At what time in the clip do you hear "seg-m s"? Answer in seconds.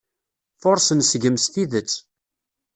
1.09-1.45